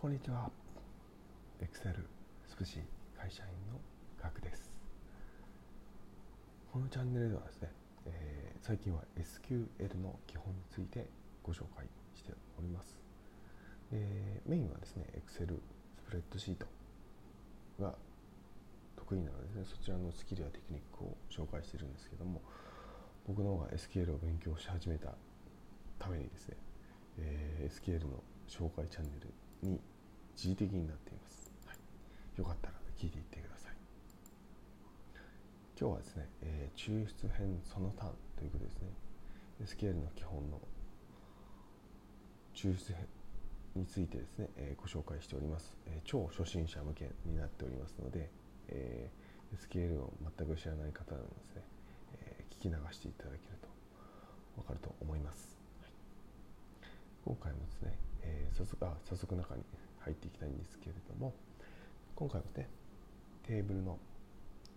[0.00, 0.48] こんにちは。
[1.60, 1.92] Excel
[2.46, 2.78] スプシ
[3.20, 3.80] 会社員の
[4.22, 4.70] ガクです。
[6.72, 7.72] このチャンネルではですね、
[8.06, 11.10] えー、最近は SQL の基本について
[11.42, 11.84] ご紹介
[12.14, 12.96] しております。
[13.90, 15.58] えー、メインはですね、Excel
[15.98, 16.66] スプレッドシート
[17.82, 17.96] が
[18.94, 22.40] 得意なので、ね、そちらのスキルやテクニックを紹介してるんですけども、
[23.26, 25.16] 僕の方が SQL を勉強し始めた
[25.98, 26.56] ためにですね、
[27.18, 29.26] えー、SQL の紹介チャンネル
[29.62, 29.80] に
[30.34, 33.72] 一時的になっています、はい、よかったら聞いていってください。
[35.78, 38.88] 今日はですね、えー、抽出編その単ということですね。
[39.64, 40.60] SQL の基本の
[42.54, 43.06] 抽出編
[43.74, 48.30] についてですね、えー、ご紹介しております、えー、超初心者向けになっておりますので、
[48.68, 51.62] えー、SQL を全く知らない方でもですね、
[52.22, 53.68] えー、聞き流していただけると
[54.62, 55.92] 分かると思います、はい、
[57.24, 59.62] 今回もですね、えー、早速あ早速中に
[60.00, 61.34] 入っていきたいんですけれども
[62.14, 62.68] 今回はね
[63.46, 63.98] テーブルの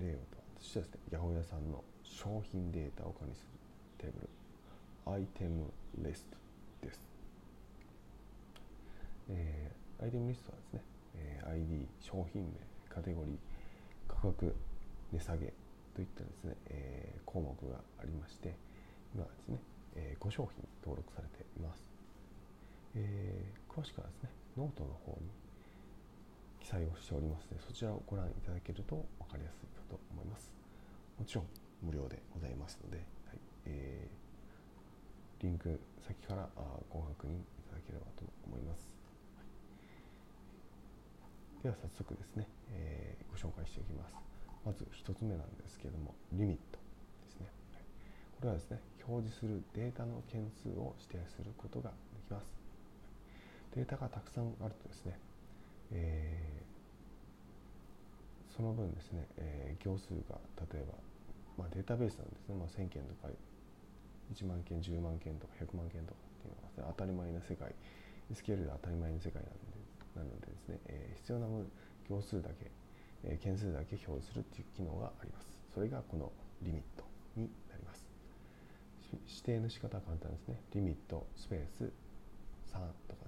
[0.00, 3.48] レイアウトそしてですね八百屋さんの商品データを管理する
[3.98, 4.28] テーブル
[5.06, 7.00] アイテムリストです、
[9.28, 10.80] えー、アイテムリストはですね、
[11.16, 12.48] えー、ID 商品名
[12.88, 13.36] カテゴリー
[14.08, 14.54] 価格
[15.12, 15.52] 値下げ
[15.94, 18.54] といったですね、えー、項目がありまして
[19.14, 19.58] 今ですね、
[19.96, 21.93] えー、5商品登録されています、
[22.94, 25.28] えー、詳しくはですねノートの方に
[26.60, 30.52] 記載をしておりますのでそちらをご覧いただけると分かりやすいかと思います。
[31.18, 31.46] もちろん
[31.82, 38.90] 無料でございますので、はいえー、リンク先からあご確認いただければと思います、
[39.36, 39.42] は
[41.60, 44.16] い、では早速ですね、えー、ご紹介していきます。
[44.64, 46.78] まず1つ目なんですけれどもリミット
[47.22, 47.82] ですね、はい、
[48.40, 52.63] これはですね表示するデータの件数を指定することができます。
[53.74, 55.18] データがたくさんあるとですね、
[55.92, 60.38] えー、その分ですね、えー、行数が
[60.72, 60.94] 例えば、
[61.58, 63.28] まあ、データベースなんですね、まあ、1000件とか
[64.32, 67.74] 1万件10万件とか100万件とかっていうのは、当たり前な世界
[68.32, 69.74] SQL で当たり前の世界なので
[70.14, 71.46] なのでですね、えー、必要な
[72.08, 72.70] 行数だけ、
[73.24, 75.46] えー、件数だけ表示するっていう機能があります。
[75.74, 76.30] それがこの
[76.62, 77.04] リミット
[77.36, 78.06] になります。
[79.26, 80.60] 指定の仕方は簡単ですね。
[80.74, 81.90] リミットスペース
[82.70, 83.26] 3とか、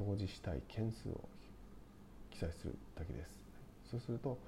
[0.00, 1.28] 表示したい件数を
[2.30, 3.40] 記載するだけです。
[3.90, 4.38] そうすると、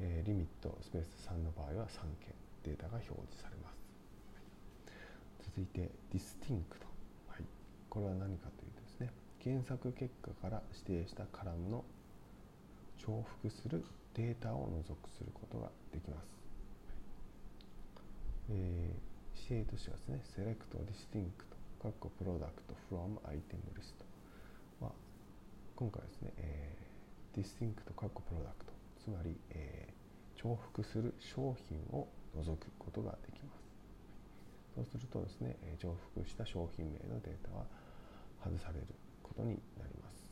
[0.00, 2.34] えー、リミットスペース3の場合は3件
[2.64, 3.82] データが表示されます。
[5.54, 6.86] 続いて、 DISTINCT。
[7.28, 7.44] はい、
[7.90, 11.84] これは何かというとですね、検索結果から指定したカラムの
[12.98, 13.84] 重複する
[14.14, 16.26] データを除去することができます。
[18.50, 24.11] えー、指定としてはですね、 SELECT、DISTINCT、product from item list。
[25.82, 28.72] 今回ですね、えー、 DISTINCT product
[29.02, 32.06] つまり、えー、重複する商品を
[32.38, 33.66] 除くことができます。
[34.76, 37.66] そうするとですね重複した商品名のデータは
[38.44, 38.86] 外される
[39.24, 40.22] ことになります、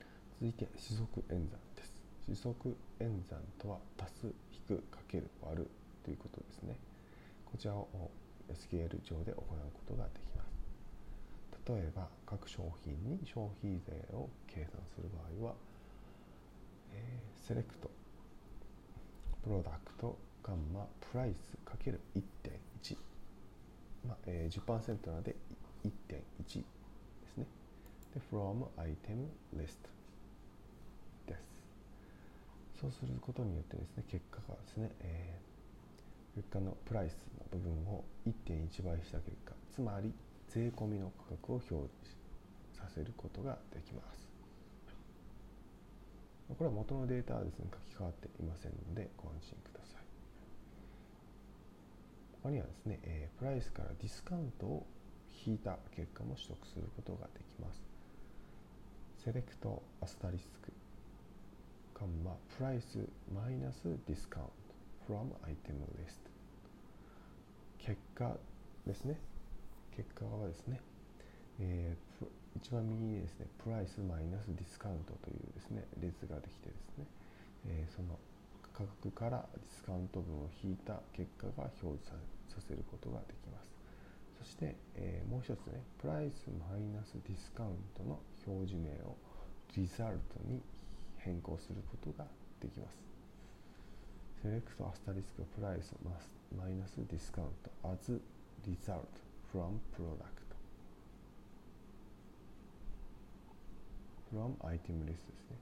[0.00, 0.08] はい、
[0.40, 1.92] 続いて指則演算です。
[2.26, 5.70] 指則演算とは足す引くかける割る
[6.02, 6.78] ということですね。
[7.44, 7.86] こちらを
[8.48, 9.44] SQL 上で行う
[9.74, 10.33] ことができます。
[11.66, 15.08] 例えば各商品に消費税を計算する
[15.40, 15.54] 場合は、
[16.92, 17.90] えー、セレクト
[19.42, 22.96] プロダクトガンマプライスかける1.1、
[24.06, 25.34] まあえー、10%なので
[25.84, 26.22] 1.1で
[27.28, 27.46] すね。
[28.14, 29.26] で from item
[29.56, 29.76] list
[31.26, 32.80] です。
[32.80, 40.12] そうすることによってですね結果がですね、えー、結果のプライスの部分を1.1倍した結果つまり
[40.48, 41.88] 税込みの価格を表示
[42.72, 44.28] させることができます。
[46.48, 50.02] これは元のデータはですね書き換わっていませんのでご安心ください。
[52.42, 54.86] 他にはですね、え、 price からディスカウントを
[55.46, 57.82] 引いた結果も取得することができます。
[59.24, 60.70] SELECT アスタリスク
[61.94, 62.98] カンマ price
[63.32, 66.18] マイナス discount from item list
[67.78, 68.36] 結果
[68.86, 69.18] ですね
[69.96, 70.80] 結果はですね、
[71.60, 72.26] えー、
[72.56, 77.06] 一番右にですね、プライスマイナスディスカウントというですね、列ができてですね、
[77.66, 78.18] えー、その
[78.74, 82.10] 価格からディスカウント分を引いた結果が表示
[82.50, 83.70] させることができます。
[84.42, 89.16] そして、えー、もう一つね、プライスマイナスディスカウントの表示名を
[89.76, 90.60] リザルトに
[91.18, 92.26] 変更することが
[92.60, 92.98] できます。
[94.42, 95.94] SELECT アスタリスク price
[96.52, 98.20] マイナス discount as
[98.66, 99.23] result
[99.54, 100.50] from product.
[104.32, 105.56] From item list ですね。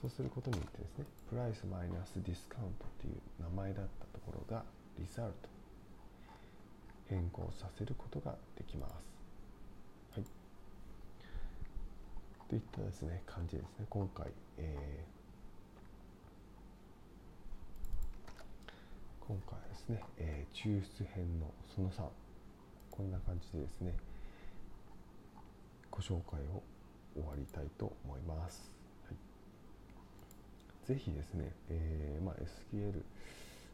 [0.00, 4.62] そうすることによってですね price マイナスディスカウントという名前だったところが
[4.98, 5.48] result
[7.08, 8.92] 変更させることができます。
[10.14, 10.24] はい、
[12.48, 13.86] といったですね感じですね。
[13.90, 14.28] 今回、
[14.58, 15.19] えー、
[19.30, 22.02] 今回はですね、えー、抽出編のその3
[22.90, 23.94] こんな感じでですね
[25.88, 26.60] ご紹介を
[27.14, 28.72] 終わりたいと思います。
[29.06, 32.34] はい、ぜひですね、えーまあ、
[32.74, 33.04] SQL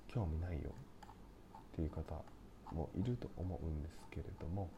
[0.08, 2.02] 興味ないよっていう方
[2.74, 4.68] もいると思うんですけれども、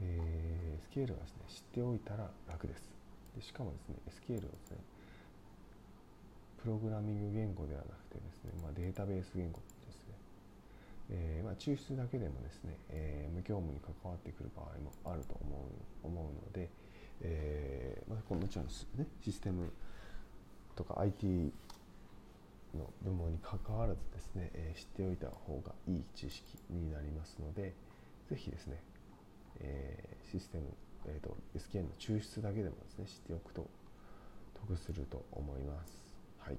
[0.00, 2.88] えー、SQL はですね知っておいたら楽です。
[3.34, 3.96] でしかもですね
[4.28, 4.76] SQL はですね
[6.62, 9.87] プログラミング言語ではなくてですね、まあ、データベース言語ですね、
[11.10, 15.68] えー、まあ、抽出だけでもですね、えー、無業務に関わってくる場合もあると思
[16.04, 16.68] う思うので、
[17.22, 19.72] えーまあ、もちろん、ね、システム
[20.76, 21.52] とか IT
[22.74, 27.74] の部門に関わらずですね、えー、知っておいた方がいい知識になりますので
[28.28, 28.82] ぜひですね、
[29.60, 30.64] えー、システム、
[31.06, 33.66] えーと、SQL の抽出だけでもですね知っておくと
[34.66, 36.14] 得すると思います。
[36.38, 36.58] はい、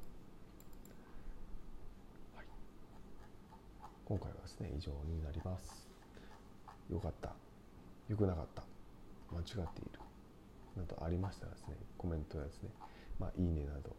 [4.10, 5.88] 今回はですね以上になります。
[6.92, 7.30] よかった、
[8.10, 8.64] よくなかった、
[9.32, 10.00] 間違っている。
[10.76, 12.70] などありましたらですねコメントやですね、
[13.20, 13.96] まあ、いいねなど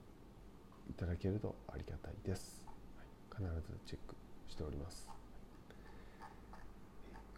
[0.89, 2.67] いただけるとありがたいです、
[2.97, 4.17] はい、必ずチェック
[4.49, 5.09] しております。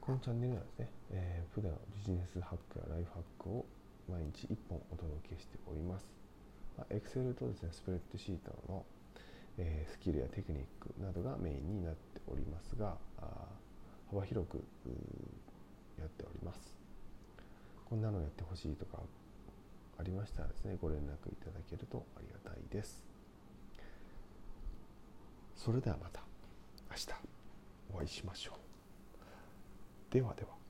[0.00, 3.66] このチャンネルはですね、えー、普段ビジネスハックやライフハックを
[4.08, 6.06] 毎日1本お届けしております。
[6.90, 8.84] エクセルとですね、スプレッドシートの、
[9.58, 12.96] え、スキルやテクニックなどがメインになっておりますが、
[14.10, 14.64] 幅広く
[15.98, 16.76] やっております。
[17.84, 18.98] こんなのやってほしいとか
[19.98, 23.04] ありましたらですね、ご連絡いただけるとありがたいです。
[25.54, 26.22] それではまた
[26.90, 27.08] 明日
[27.94, 28.52] お会いしましょ
[30.10, 30.12] う。
[30.12, 30.61] ではでは。